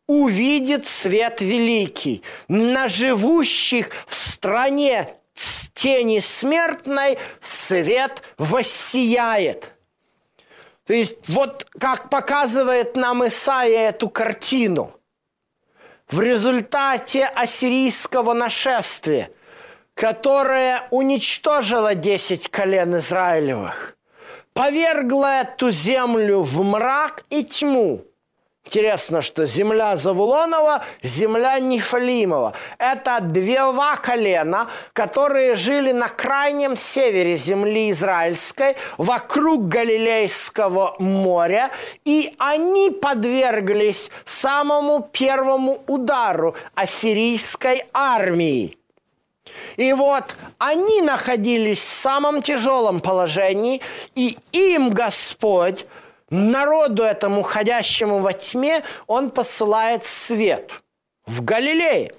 увидит 0.08 0.86
свет 0.86 1.40
великий. 1.40 2.22
На 2.50 2.90
живущих 2.90 3.92
в 4.08 4.16
стране 4.16 5.16
тени 5.74 6.20
смертной 6.20 7.18
свет 7.40 8.24
воссияет. 8.38 9.72
То 10.86 10.94
есть 10.94 11.30
вот 11.30 11.66
как 11.80 12.10
показывает 12.10 12.98
нам 12.98 13.26
Исаия 13.26 13.90
эту 13.90 14.10
картину. 14.10 15.00
В 16.10 16.20
результате 16.20 17.24
ассирийского 17.24 18.34
нашествия– 18.34 19.30
которая 19.94 20.88
уничтожила 20.92 21.96
десять 21.96 22.50
колен 22.50 22.98
Израилевых, 22.98 23.96
повергла 24.54 25.42
эту 25.42 25.72
землю 25.72 26.42
в 26.42 26.64
мрак 26.64 27.24
и 27.30 27.44
тьму– 27.44 28.06
Интересно, 28.66 29.22
что 29.22 29.46
земля 29.46 29.98
Завулонова, 29.98 30.84
земля 31.04 31.60
Нефалимова. 31.60 32.54
Это 32.78 33.20
два 33.20 33.98
колена, 33.98 34.70
которые 34.94 35.56
жили 35.56 35.92
на 35.92 36.08
крайнем 36.08 36.78
севере 36.78 37.36
земли 37.36 37.92
израильской, 37.92 38.78
вокруг 38.98 39.68
Галилейского 39.68 40.96
моря, 40.98 41.72
и 42.06 42.34
они 42.38 42.90
подверглись 42.90 44.10
самому 44.24 45.10
первому 45.12 45.84
удару 45.86 46.56
ассирийской 46.74 47.84
армии. 47.94 48.78
И 49.78 49.94
вот 49.94 50.36
они 50.58 51.02
находились 51.02 51.80
в 51.80 52.02
самом 52.02 52.42
тяжелом 52.42 53.02
положении, 53.02 53.82
и 54.16 54.38
им 54.52 54.90
Господь 54.90 55.86
народу 56.30 57.04
этому 57.04 57.44
ходящему 57.44 58.20
во 58.20 58.34
тьме 58.34 58.84
он 59.08 59.30
посылает 59.30 60.04
свет 60.04 60.72
в 61.26 61.44
Галилее 61.44 62.14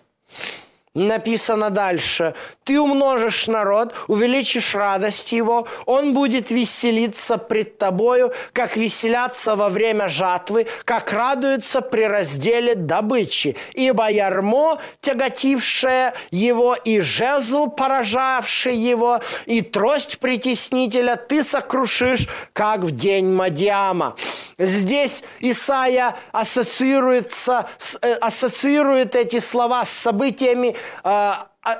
написано 0.94 1.70
дальше, 1.70 2.35
ты 2.62 2.80
умножишь 2.80 3.48
народ, 3.48 3.94
увеличишь 4.07 4.74
радость 4.74 5.33
его, 5.33 5.66
он 5.87 6.14
будет 6.14 6.50
веселиться 6.50 7.37
пред 7.37 7.78
тобою, 7.78 8.33
как 8.52 8.76
веселятся 8.76 9.57
во 9.57 9.68
время 9.68 10.09
жатвы, 10.09 10.66
как 10.85 11.12
радуются 11.12 11.80
при 11.80 12.04
разделе 12.04 12.74
добычи. 12.74 13.57
Ибо 13.72 14.09
ярмо, 14.09 14.78
тяготившее 15.00 16.14
его, 16.30 16.74
и 16.74 17.00
жезл, 17.00 17.66
поражавший 17.66 18.76
его, 18.76 19.20
и 19.46 19.62
трость 19.62 20.18
притеснителя 20.20 21.16
ты 21.16 21.42
сокрушишь, 21.42 22.28
как 22.52 22.80
в 22.80 22.92
день 22.92 23.26
Мадиама. 23.26 24.14
Здесь 24.59 25.24
Исаия 25.40 26.16
ассоциируется, 26.33 27.68
э, 28.00 28.12
ассоциирует 28.14 29.16
эти 29.16 29.40
слова 29.40 29.85
с 29.85 29.90
событиями, 29.90 30.76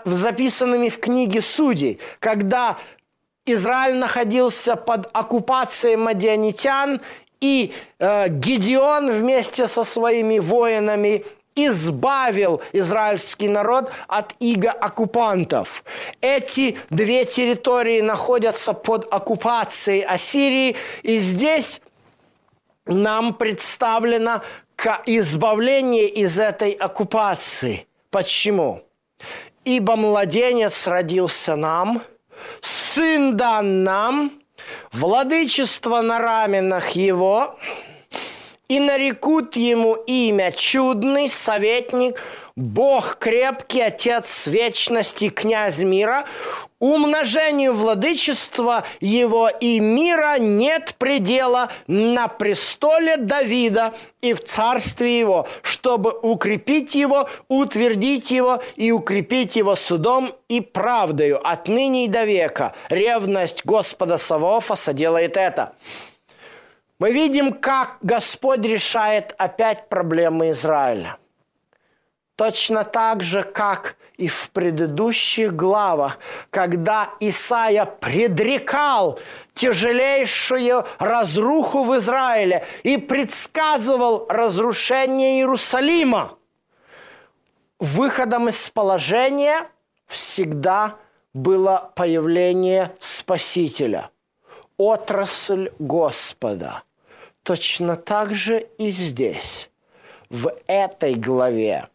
записанными 0.05 0.89
в 0.89 0.99
книге 0.99 1.41
Судей, 1.41 1.99
когда 2.21 2.79
Израиль 3.47 3.97
находился 3.97 4.77
под 4.77 5.09
оккупацией 5.13 5.97
мадианитян, 5.97 7.01
и 7.41 7.75
э, 7.99 8.29
Гедеон 8.29 9.11
вместе 9.11 9.69
со 9.69 9.85
своими 9.85 10.39
воинами 10.39 11.25
избавил 11.55 12.63
израильский 12.73 13.49
народ 13.49 13.91
от 14.09 14.35
иго 14.41 14.71
оккупантов. 14.71 15.85
Эти 16.21 16.79
две 16.91 17.27
территории 17.27 18.01
находятся 18.01 18.73
под 18.73 19.13
оккупацией 19.13 20.03
Ассирии, 20.03 20.77
и 21.03 21.19
здесь 21.19 21.81
нам 22.87 23.35
представлено 23.35 24.43
избавление 25.07 26.09
из 26.09 26.41
этой 26.41 26.73
оккупации. 26.73 27.87
Почему? 28.11 28.84
Ибо 29.65 29.97
младенец 29.97 30.87
родился 30.87 31.57
нам, 31.57 32.03
сын 32.61 33.37
дан 33.37 33.83
нам, 33.83 34.33
владычество 34.93 36.03
на 36.03 36.19
раменах 36.19 36.91
его– 36.91 37.59
и 38.69 38.81
нарекут 38.81 39.57
ему 39.57 39.95
имя 39.95 40.51
чудный, 40.53 41.29
советник, 41.29 42.21
Бог 42.57 43.17
крепкий, 43.17 43.81
Отец 43.81 44.47
вечности, 44.47 45.29
князь 45.29 45.81
мира. 45.81 46.25
Умножению 46.79 47.73
владычества 47.73 48.85
его 49.01 49.49
и 49.49 49.81
мира 49.81 50.39
нет 50.39 50.95
предела 50.97 51.73
на 51.89 52.29
престоле 52.29 53.17
Давида 53.17 53.95
и 54.21 54.35
в 54.35 54.45
царстве 54.45 55.19
его, 55.19 55.49
чтобы 55.63 56.13
укрепить 56.13 56.95
его, 56.95 57.29
утвердить 57.49 58.31
его 58.31 58.63
и 58.77 58.93
укрепить 58.93 59.57
его 59.57 59.75
судом 59.75 60.33
и 60.49 60.61
правдою 60.61 61.45
отныне 61.45 62.05
и 62.05 62.09
до 62.09 62.25
века. 62.25 62.73
Ревность 62.89 63.65
Господа 63.65 64.17
Саваофа 64.17 64.77
соделает 64.77 65.37
это. 65.37 65.73
Мы 67.01 67.11
видим, 67.11 67.53
как 67.53 67.97
Господь 68.03 68.65
решает 68.65 69.35
опять 69.39 69.89
проблемы 69.89 70.51
Израиля. 70.51 71.19
Точно 72.37 72.85
так 72.85 73.23
же, 73.23 73.43
как 73.43 73.97
и 74.17 74.29
в 74.29 74.51
предыдущих 74.51 75.55
главах, 75.55 76.19
когда 76.51 77.11
Исаия 77.21 77.85
предрекал 77.85 79.19
тяжелейшую 79.55 80.85
разруху 80.99 81.85
в 81.85 81.97
Израиле 81.97 82.65
и 82.83 82.97
предсказывал 82.97 84.27
разрушение 84.29 85.39
Иерусалима. 85.39 86.37
Выходом 87.79 88.49
из 88.49 88.69
положения 88.71 89.69
всегда 90.07 90.97
было 91.35 91.93
появление 91.95 92.95
Спасителя, 92.99 94.11
отрасль 94.77 95.71
Господа– 95.79 96.83
Точно 97.45 97.99
так 97.99 98.35
же 98.35 98.67
и 98.79 98.91
здесь, 98.91 99.71
в 100.31 100.51
этой 100.67 101.15
главе, 101.15 101.89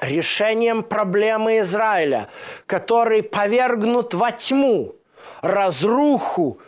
решением 0.00 0.82
проблемы 0.82 1.58
Израиля, 1.60 2.28
который 2.66 3.22
повергнут 3.22 4.14
во 4.14 4.32
тьму, 4.32 4.94
разруху 5.42 6.58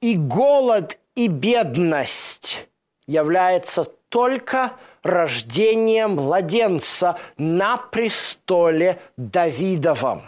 и 0.00 0.16
голод 0.16 0.98
и 1.14 1.28
бедность, 1.28 2.68
является 3.06 3.84
только 4.08 4.72
рождение 5.02 6.06
младенца 6.06 7.18
на 7.36 7.76
престоле 7.76 9.00
Давидовом. 9.16 10.22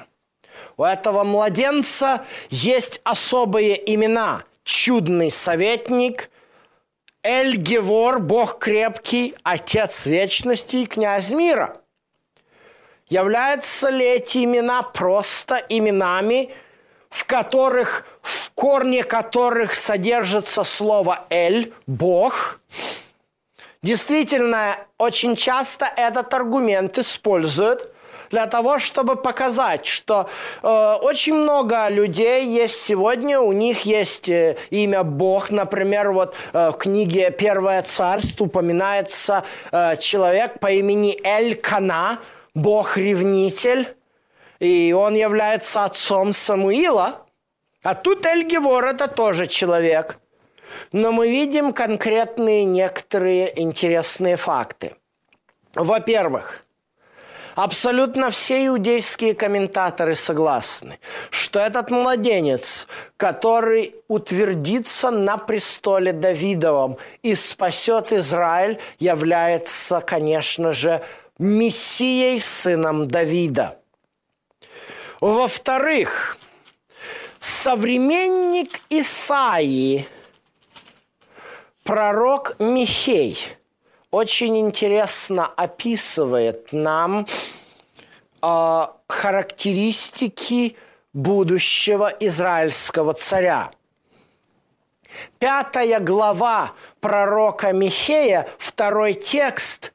У 0.77 0.85
этого 0.85 1.25
младенца 1.25 2.25
есть 2.51 3.01
особые 3.05 3.95
имена. 3.95 4.45
Чудный 4.65 5.31
советник, 5.31 6.31
Эль-Гевор, 7.23 8.21
Бог 8.21 8.59
крепкий, 8.59 9.35
Отец 9.43 10.07
вечности 10.07 10.77
и 10.77 10.87
князь 10.87 11.31
мира. 11.31 11.82
Являются 13.13 13.91
ли 13.91 14.07
эти 14.07 14.43
имена 14.43 14.83
просто 14.83 15.57
именами, 15.69 16.49
в 17.11 17.27
которых, 17.27 18.07
в 18.23 18.51
корне 18.53 19.05
которых 19.05 19.75
содержится 19.75 20.65
слово 20.65 21.27
«эль», 21.29 21.75
«бог», 21.87 22.59
Действительно, 23.83 24.77
очень 24.97 25.35
часто 25.35 25.87
этот 25.97 26.33
аргумент 26.33 26.99
используют 26.99 27.93
для 28.31 28.47
того, 28.47 28.79
чтобы 28.79 29.17
показать, 29.17 29.87
что 29.87 30.31
э, 30.63 30.97
очень 31.03 31.35
много 31.35 31.89
людей 31.89 32.47
есть 32.47 32.77
сегодня, 32.77 33.41
у 33.41 33.51
них 33.51 33.81
есть 33.81 34.29
э, 34.29 34.57
имя 34.71 35.03
Бог. 35.03 35.51
Например, 35.51 36.13
вот 36.13 36.37
э, 36.53 36.71
в 36.71 36.75
книге 36.75 37.33
«Первое 37.33 37.83
царство» 37.83 38.45
упоминается 38.45 39.43
э, 39.73 39.97
человек 39.97 40.61
по 40.61 40.71
имени 40.71 41.19
Эль-Кана, 41.25 42.21
Бог-ревнитель, 42.55 43.97
и 44.61 44.93
он 44.93 45.15
является 45.15 45.85
отцом 45.85 46.33
Самуила. 46.33 47.27
А 47.83 47.95
тут 47.95 48.27
Эль-Гевор– 48.27 48.85
это 48.87 49.09
тоже 49.09 49.47
человек. 49.47 50.19
Но 50.93 51.13
мы 51.13 51.31
видим 51.31 51.73
конкретные 51.73 52.65
некоторые 52.65 53.61
интересные 53.61 54.37
факты. 54.37 54.95
Во-первых, 55.75 56.65
Абсолютно 57.55 58.31
все 58.31 58.67
иудейские 58.67 59.35
комментаторы 59.35 60.15
согласны, 60.15 60.99
что 61.31 61.61
этот 61.61 61.91
младенец, 61.91 62.87
который 63.19 63.95
утвердится 64.09 65.11
на 65.11 65.37
престоле 65.37 66.13
Давидовом 66.13 66.97
и 67.23 67.35
спасет 67.35 68.13
Израиль, 68.13 68.81
является, 68.99 70.01
конечно 70.01 70.73
же, 70.73 71.03
Мессией, 71.43 72.41
сыном 72.41 73.09
Давида. 73.09 73.79
Во-вторых, 75.21 76.37
современник 77.39 78.81
Исаии, 78.89 80.07
пророк 81.85 82.57
Михей– 82.59 83.39
очень 84.13 84.59
интересно 84.59 85.47
описывает 85.47 86.73
нам 86.73 87.27
э, 88.43 88.87
характеристики 89.09 90.77
будущего 91.15 92.13
израильского 92.21 93.15
царя. 93.15 93.73
Пятая 95.39 95.99
глава 95.99 96.73
пророка 97.01 97.73
Михея, 97.73 98.49
второй 98.59 99.15
текст, 99.15 99.93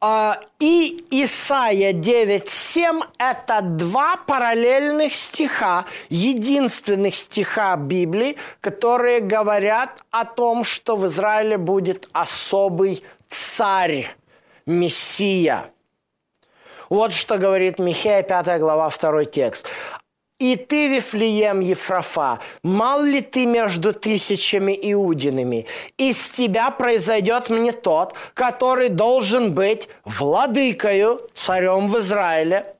и 0.00 1.04
Исаия 1.10 1.92
9.7– 1.92 3.02
это 3.18 3.60
два 3.62 4.16
параллельных 4.16 5.14
стиха, 5.14 5.86
единственных 6.08 7.16
стиха 7.16 7.76
Библии, 7.76 8.36
которые 8.60 9.20
говорят 9.20 10.00
о 10.10 10.24
том, 10.24 10.62
что 10.62 10.96
в 10.96 11.06
Израиле 11.06 11.58
будет 11.58 12.08
особый 12.12 13.02
царь, 13.28 14.14
Мессия. 14.66 15.70
Вот 16.88 17.12
что 17.12 17.36
говорит 17.36 17.78
Михея, 17.78 18.22
5 18.22 18.60
глава, 18.60 18.90
2 18.90 19.24
текст. 19.24 19.66
«И 20.38 20.54
ты, 20.54 20.86
Вифлеем 20.88 21.60
Ефрафа, 21.60 22.38
мал 22.62 23.02
ли 23.02 23.20
ты 23.20 23.44
между 23.46 23.92
тысячами 23.92 24.78
иудинами? 24.80 25.66
Из 25.96 26.30
тебя 26.30 26.70
произойдет 26.70 27.50
мне 27.50 27.72
тот, 27.72 28.14
который 28.34 28.88
должен 28.88 29.52
быть 29.52 29.88
владыкою, 30.04 31.20
царем 31.34 31.88
в 31.88 31.98
Израиле». 31.98 32.76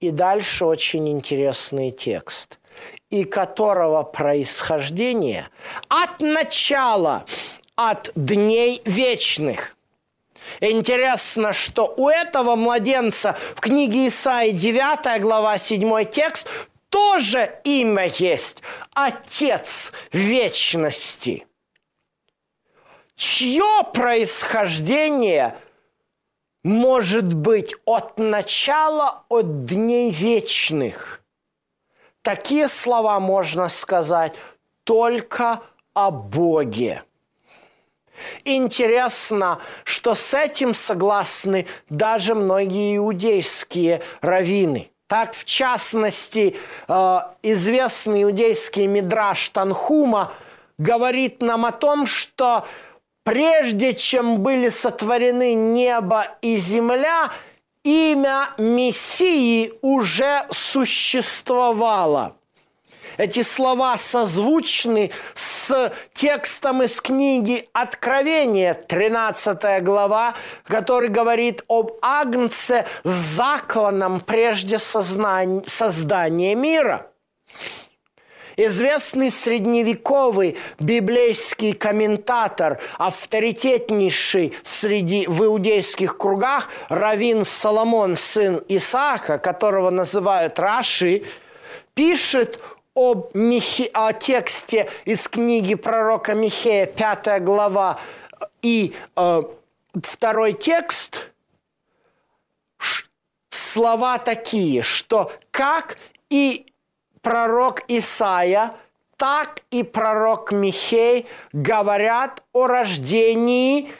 И 0.00 0.10
дальше 0.10 0.64
очень 0.64 1.08
интересный 1.08 1.90
текст. 1.90 2.58
«И 3.10 3.24
которого 3.24 4.04
происхождение 4.04 5.48
от 5.88 6.20
начала 6.20 7.24
от 7.74 8.10
дней 8.14 8.82
вечных. 8.84 9.77
Интересно, 10.60 11.52
что 11.52 11.92
у 11.96 12.08
этого 12.08 12.56
младенца 12.56 13.36
в 13.54 13.60
книге 13.60 14.08
Исаии 14.08 14.50
9 14.50 15.20
глава 15.20 15.58
7 15.58 16.04
текст 16.04 16.48
тоже 16.88 17.60
имя 17.64 18.06
есть– 18.06 18.62
Отец 18.94 19.92
вечности. 20.12 21.46
Чье 23.14 23.84
происхождение 23.92 25.56
может 26.62 27.34
быть 27.34 27.74
от 27.84 28.18
начала, 28.18 29.24
от 29.28 29.64
дней 29.64 30.10
вечных? 30.10 31.22
Такие 32.22 32.68
слова 32.68 33.18
можно 33.20 33.68
сказать 33.68 34.34
только 34.84 35.62
о 35.94 36.10
Боге. 36.10 37.02
Интересно, 38.44 39.60
что 39.84 40.14
с 40.14 40.34
этим 40.34 40.74
согласны 40.74 41.66
даже 41.88 42.34
многие 42.34 42.96
иудейские 42.96 44.02
раввины. 44.20 44.90
Так, 45.08 45.34
в 45.34 45.44
частности, 45.44 46.56
э, 46.86 47.18
известный 47.42 48.24
иудейский 48.24 48.86
мидраш 48.86 49.48
Танхума 49.48 50.32
говорит 50.76 51.40
нам 51.40 51.64
о 51.64 51.72
том, 51.72 52.06
что 52.06 52.66
прежде 53.24 53.94
чем 53.94 54.38
были 54.40 54.68
сотворены 54.68 55.54
небо 55.54 56.26
и 56.42 56.58
земля, 56.58 57.30
имя 57.84 58.50
Мессии 58.58 59.72
уже 59.80 60.46
существовало. 60.50 62.37
Эти 63.18 63.42
слова 63.42 63.98
созвучны 63.98 65.10
с 65.34 65.92
текстом 66.14 66.84
из 66.84 67.00
книги 67.00 67.68
Откровения, 67.72 68.74
13 68.74 69.82
глава, 69.82 70.34
который 70.64 71.08
говорит 71.08 71.64
об 71.66 71.98
Агнце 72.00 72.86
с 73.02 73.10
закланом 73.10 74.20
прежде 74.20 74.78
создания 74.78 76.54
мира. 76.54 77.10
Известный 78.56 79.32
средневековый 79.32 80.56
библейский 80.78 81.72
комментатор, 81.72 82.80
авторитетнейший 82.98 84.54
среди 84.62 85.26
в 85.26 85.44
иудейских 85.44 86.18
кругах, 86.18 86.68
Равин 86.88 87.44
Соломон, 87.44 88.14
сын 88.14 88.62
Исаака, 88.68 89.38
которого 89.38 89.90
называют 89.90 90.58
Раши, 90.60 91.24
пишет 91.94 92.60
об 92.98 93.30
Михе, 93.32 93.90
о 93.92 94.12
тексте 94.12 94.90
из 95.04 95.28
книги 95.28 95.76
пророка 95.76 96.34
Михея, 96.34 96.86
5 96.86 97.44
глава, 97.44 98.00
и 98.60 98.92
э, 99.14 99.42
второй 100.02 100.52
текст, 100.52 101.30
слова 103.50 104.18
такие, 104.18 104.82
что 104.82 105.30
как 105.52 105.96
и 106.28 106.66
пророк 107.22 107.82
Исаия, 107.86 108.72
так 109.16 109.60
и 109.70 109.84
пророк 109.84 110.50
Михей 110.50 111.26
говорят 111.52 112.42
о 112.52 112.66
рождении 112.66 113.92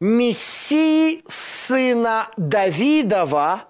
Мессии, 0.00 1.22
сына 1.28 2.30
Давидова, 2.38 3.68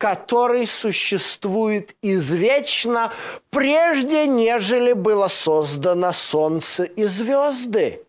который 0.00 0.66
существует 0.66 1.94
извечно, 2.00 3.12
прежде 3.50 4.26
нежели 4.26 4.94
было 4.94 5.28
создано 5.28 6.14
солнце 6.14 6.84
и 6.84 7.04
звезды. 7.04 8.02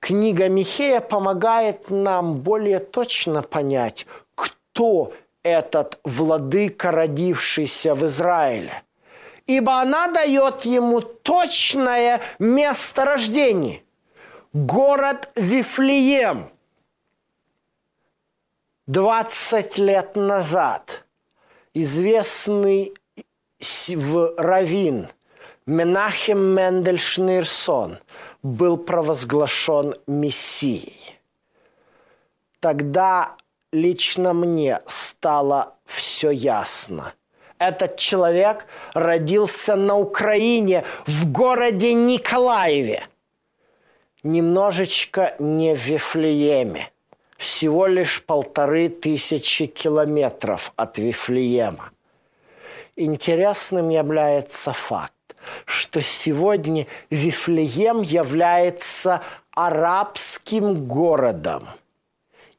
Книга 0.00 0.48
Михея 0.48 1.00
помогает 1.00 1.90
нам 1.90 2.36
более 2.38 2.78
точно 2.78 3.42
понять, 3.42 4.06
кто 4.34 5.12
этот 5.42 6.00
владыка, 6.04 6.90
родившийся 6.90 7.94
в 7.94 8.06
Израиле. 8.06 8.82
Ибо 9.46 9.78
она 9.78 10.08
дает 10.08 10.64
ему 10.64 11.02
точное 11.02 12.22
место 12.38 13.04
рождения. 13.04 13.82
Город 14.54 15.28
Вифлеем– 15.36 16.48
20 18.92 19.78
лет 19.78 20.16
назад 20.16 21.06
известный 21.72 22.92
в 23.88 24.34
Равин 24.36 25.08
Менахем 25.64 26.38
Мендель 26.54 27.00
был 28.42 28.76
провозглашен 28.76 29.94
Мессией. 30.06 31.18
Тогда 32.60 33.36
лично 33.72 34.34
мне 34.34 34.82
стало 34.84 35.74
все 35.86 36.28
ясно. 36.28 37.14
Этот 37.58 37.96
человек 37.96 38.66
родился 38.92 39.74
на 39.74 39.96
Украине 39.96 40.84
в 41.06 41.32
городе 41.32 41.94
Николаеве. 41.94 43.06
Немножечко 44.22 45.34
не 45.38 45.74
в 45.74 45.78
Вифлееме 45.78 46.91
всего 47.42 47.88
лишь 47.88 48.22
полторы 48.22 48.88
тысячи 48.88 49.66
километров 49.66 50.72
от 50.76 50.96
Вифлеема. 50.98 51.90
Интересным 52.94 53.88
является 53.88 54.72
факт, 54.72 55.34
что 55.64 56.02
сегодня 56.02 56.86
Вифлеем 57.10 58.02
является 58.02 59.22
арабским 59.50 60.86
городом. 60.86 61.68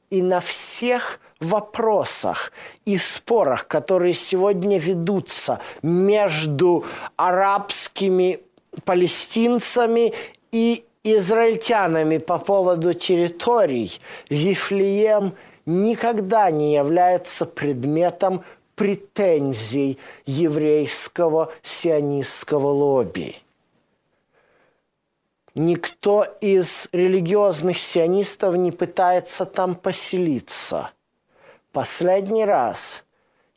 И 0.09 0.21
на 0.21 0.41
всех 0.41 1.21
вопросах 1.39 2.51
и 2.83 2.97
спорах, 2.97 3.67
которые 3.69 4.13
сегодня 4.13 4.77
ведутся 4.79 5.61
между 5.81 6.83
арабскими 7.15 8.41
палестинцами 8.83 10.13
и 10.51 10.85
израильтянами 11.03 12.17
по 12.17 12.39
поводу 12.39 12.93
территорий, 12.93 13.99
Вифлеем 14.29 15.33
никогда 15.65 16.49
не 16.51 16.73
является 16.73 17.45
предметом 17.45 18.43
претензий 18.75 19.99
еврейского 20.25 21.53
сионистского 21.61 22.67
лобби. 22.67 23.35
Никто 25.55 26.25
из 26.41 26.89
религиозных 26.91 27.77
сионистов 27.77 28.55
не 28.55 28.71
пытается 28.71 29.45
там 29.45 29.75
поселиться. 29.75 30.89
Последний 31.71 32.43
раз 32.45 33.03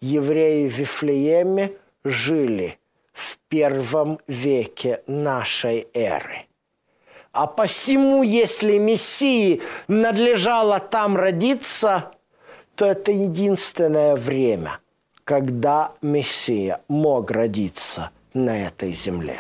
евреи 0.01 0.69
в 0.69 0.79
Вифлееме 0.79 1.73
жили 2.05 2.79
в 3.13 3.39
первом 3.49 4.21
веке 4.27 5.03
нашей 5.07 5.89
эры. 5.95 6.47
А 7.37 7.47
посему, 7.47 8.23
если 8.23 8.79
Мессии 8.79 9.61
надлежало 9.89 10.81
там 10.81 11.19
родиться, 11.19 12.13
то 12.75 12.87
это 12.87 13.13
единственное 13.13 14.17
время, 14.17 14.79
когда 15.25 15.93
Мессия 16.01 16.81
мог 16.89 17.31
родиться 17.31 18.09
на 18.33 18.67
этой 18.67 18.93
земле. 18.93 19.39